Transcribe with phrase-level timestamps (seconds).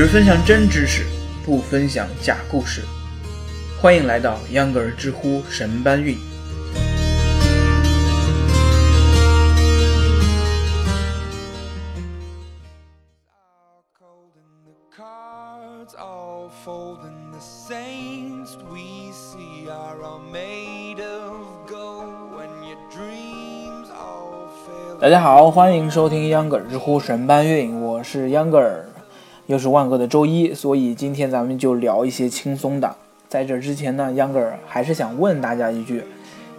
[0.00, 1.04] 只分享真知识，
[1.44, 2.80] 不分享假故事。
[3.78, 6.16] 欢迎来到秧歌儿知乎神搬运。
[24.98, 28.86] 大家好，欢迎收听秧歌儿知乎神搬运，我是秧歌儿，
[29.50, 32.94] 又是万恶的周一，所以今天咱们就聊一些轻松的。
[33.28, 36.04] 在这之前呢，秧歌儿还是想问大家一句：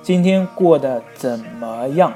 [0.04, 2.12] 今天过得怎么样？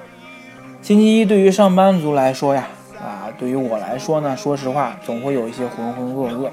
[0.82, 2.68] 星期一对于上班族来说呀，
[3.00, 6.50] 啊，对于我来说呢，说实话总会有一些浑浑噩噩。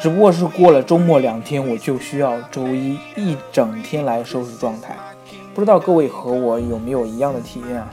[0.00, 4.96] 只不过是过了周末两天，我就需要周一一整天来收拾状态。
[5.54, 7.88] 不知道各位和我有没有一样的体验啊？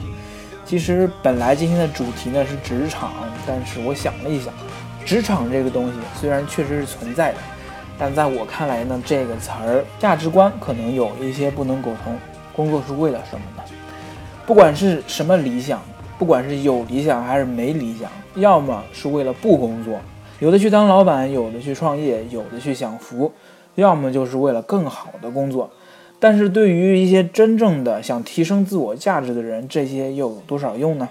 [0.66, 3.11] 其实本来今天的主题呢是职场，
[3.45, 4.52] 但是我想了一想，
[5.05, 7.38] 职场这个东西虽然确实是存在的，
[7.98, 12.16] 但在我看来呢，这个词儿价值观可能有一些不能苟同。
[12.55, 13.63] 工作是为了什么呢？
[14.45, 15.81] 不管是什么理想，
[16.19, 20.00] 不管是有理想还是没理想，要么是为了不工作，
[20.39, 23.31] 有的去当老板，有的去创业，有的去享福，
[23.75, 25.69] 要么就是为了更好的工作。
[26.19, 31.09] 但是对于一些真正的想提升自我价值的人，这些又有多少用呢？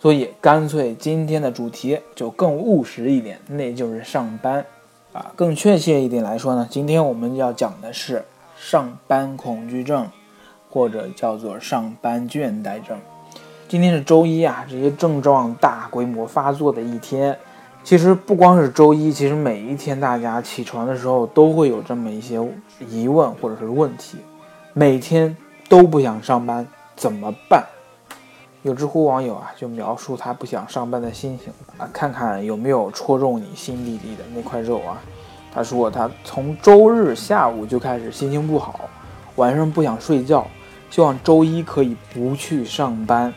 [0.00, 4.64] 所以干脆今天的主题就更务实一点，那就是上班
[5.12, 5.30] 啊。
[5.36, 8.24] 更确切一点来说呢，今天我们要讲的是
[8.58, 10.08] 上班恐惧症，
[10.70, 12.98] 或者叫做上班倦怠症。
[13.68, 17.36] 今天是周一啊，这些症状大规模发作的一天。
[17.84, 22.38] 其实不光是周一，其实每一天大家起床的时候都会有这么一些
[22.88, 24.16] 疑问或者是问题。
[24.72, 25.36] 每天
[25.68, 27.64] 都不想上班怎么办？
[28.62, 35.00] 有知乎网友啊，就描述他不想上班的心情啊，看看有没有戳中你心底里的那块肉啊。
[35.52, 38.88] 他说他从周日下午就开始心情不好，
[39.36, 40.46] 晚上不想睡觉，
[40.90, 43.32] 希望周一可以不去上班，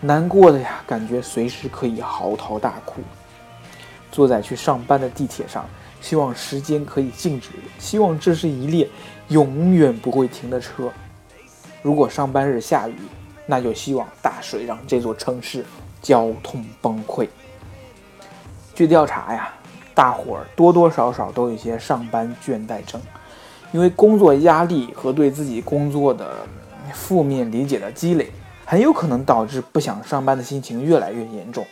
[0.00, 3.00] 难过的呀，感觉随时可以嚎啕大哭。
[4.10, 5.64] 坐在去上班的地铁上，
[6.02, 7.48] 希望时间可以静止，
[7.78, 8.86] 希望这是一列。
[9.28, 10.90] 永远不会停的车。
[11.80, 12.94] 如果上班日下雨，
[13.52, 15.62] 那就希望大水让这座城市
[16.00, 17.28] 交通崩溃。
[18.74, 19.52] 据调查呀，
[19.92, 22.98] 大伙儿多多少少都有一些上班倦怠症，
[23.70, 26.34] 因为工作压力和对自己工作的
[26.94, 28.32] 负面理解的积累，
[28.64, 31.62] 很有可能导致不想上班的心情越来越严重。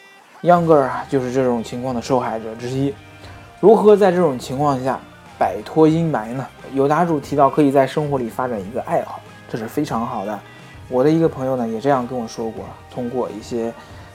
[0.42, 2.92] 秧歌儿啊，就是这种情况的受害者之一。
[3.58, 5.00] 如何在这种情况下？
[5.38, 6.46] 摆脱阴霾呢？
[6.74, 10.38] 有答主提到可以在生活里发展一个爱好，这是非常好的。
[10.90, 13.72] 我的一个朋友呢也这样跟我说过，通过一些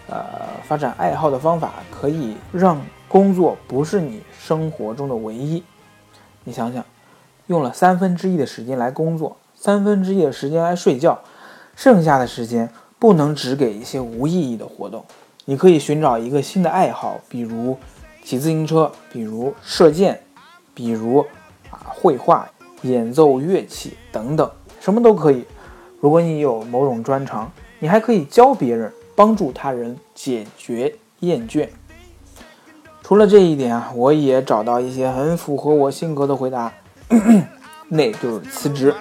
[0.09, 0.23] 呃
[0.63, 5.63] 发展爱好的方法，可以让工作不是你生活中的唯一。
[6.43, 6.83] 你想想，
[7.47, 11.19] 用了三分之一的时间来工作，三分之一的时间来睡觉，
[11.75, 12.69] 剩下的时间
[12.99, 15.03] 不能只给一些无意义的活动。
[15.45, 17.77] 你可以寻找一个新的爱好，比如
[18.23, 20.21] 骑自行车，比如射箭。
[20.77, 21.25] 比如
[21.69, 22.45] 啊，绘画、
[22.81, 25.45] 演奏乐器等等，什么都可以。
[26.05, 31.67] 如果你有某种专长，你还可以教别人，帮助他人解决厌倦。
[33.01, 36.71] 除了这一点啊，我也找到一些很符合我性格的回答，
[37.89, 38.93] 那就是辞职。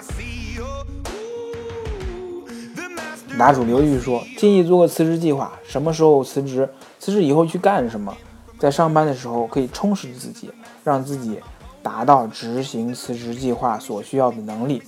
[3.37, 6.67] 答主刘玉说，建议做个辞职计划，什么时候辞职，
[6.97, 8.17] 辞职以后去干什么，
[8.57, 10.49] 在上班的时候可以充实自己，
[10.83, 11.39] 让自己。
[11.83, 14.81] 达到执行辞职计划所需要的能力。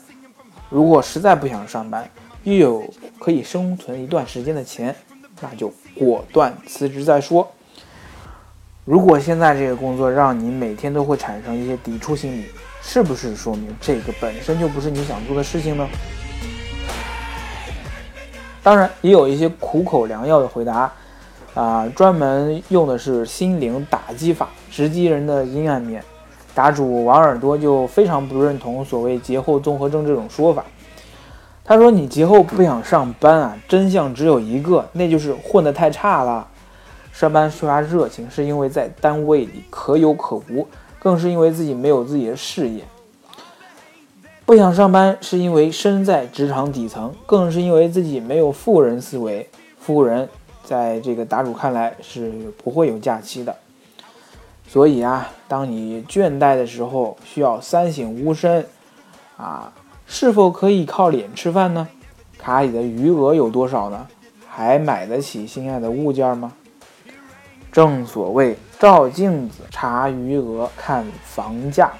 [0.69, 2.09] 如果实在不想上班，
[2.43, 4.95] 又有可以生存一段时间的钱，
[5.41, 7.49] 那就果断辞职再说。
[8.83, 12.45] 如果现在这个工作让你每天都会产生一些抵触心理，
[12.81, 15.87] 是不是说明这个本身就不是你想做的事情呢？
[18.63, 20.91] 当然，也有一些苦口良药的回答，
[21.53, 26.03] 啊，专门用的是心灵打击法，直击人的阴暗面。
[26.57, 30.65] 答主王耳朵就非常不认同所谓节后综合症这种说法。
[31.63, 33.55] 他说：“你节后不想上班啊？
[33.67, 36.47] 真相只有一个，那就是混得太差了。
[37.13, 40.67] 上班缺乏热情，是因为在单位里可有可无，
[40.97, 42.81] 更是因为自己没有自己的事业。
[44.43, 49.47] 不想上班，是因为身在职场底层，更是因为自己没有富人思维。
[49.79, 50.27] 富人
[50.63, 53.55] 在这个答主看来是不会有假期的。”
[54.67, 58.65] 所以啊，当你倦怠的时候，需要三省吾身，
[59.37, 59.71] 啊，
[60.05, 61.87] 是否可以靠脸吃饭呢？
[62.37, 64.05] 卡里的余额有多少呢？
[64.47, 66.51] 还买得起心爱的物件吗？
[67.71, 71.91] 正所谓照镜子、查余额、看房价。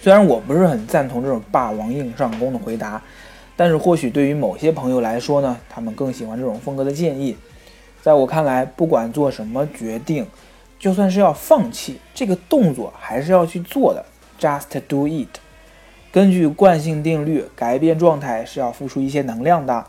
[0.00, 3.02] 虽然我不是很赞同这种霸王硬上弓的回答，
[3.56, 7.36] 但是或许对于某些朋友来说呢，他们更喜欢这种风格的建议。
[8.00, 10.24] 在我看来，不管做什么决定，
[10.78, 14.04] 就算是要放弃这个动作，还是要去做的。
[14.38, 15.38] Just do it。
[16.12, 19.86] 根据惯性定律，改变状态是要付出一些能量的，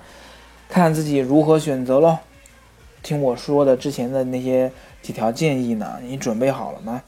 [0.69, 2.17] 看自己如何选择喽。
[3.03, 7.03] 听我说的之前的那些几条建议呢，你准备好了吗？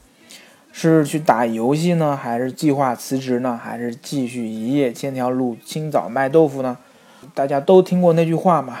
[0.72, 6.78] 是去打游戏呢，还是计划辞职呢，还是继续一夜千条路，清早卖豆腐呢？
[7.34, 8.78] 大家都听过那句话嘛？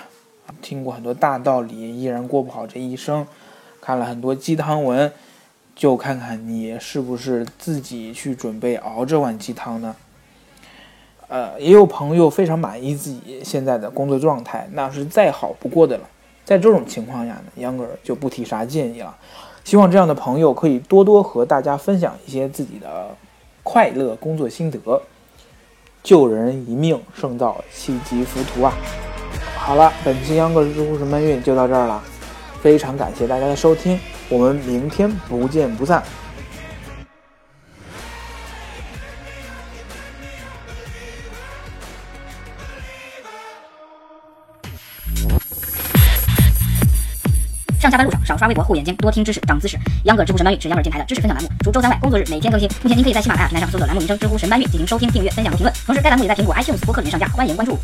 [0.62, 3.26] 听过很多大道理，依然过不好这一生。
[3.80, 5.10] 看了很多鸡汤文，
[5.74, 9.96] 就看看你是不是自己去准备熬这碗鸡汤呢？
[11.28, 16.04] 呃，也有朋友非常满意自己现在的工作状态，那是再好不过的了。
[16.44, 19.16] 在这种情况下呢，杨哥就不提啥建议了。
[19.62, 23.14] 希望这样的朋友可以多多和大家分享一些自己的
[23.62, 25.00] 快乐工作心得，
[26.02, 28.72] 救人一命胜造七级浮屠啊！
[29.56, 32.02] 好了，本期秧歌知乎神搬运就到这儿了，
[32.62, 33.98] 非常感谢大家的收听，
[34.28, 36.02] 我们明天不见不散。
[47.80, 49.78] 上下班路上少刷微博护眼睛，多听知识长姿势。
[50.04, 52.68] 秧歌知乎神搬运是秧歌电台的知识分享栏目，除周三外，工作日每天更新。
[52.82, 55.74] 目前您可以在喜马拉雅平台上搜索栏目名称“知乎神搬运”进行收听、订阅、分享和评论。
[55.86, 57.78] 同时，该栏目也在苹果 iTunes 播客里面上架，欢迎关注。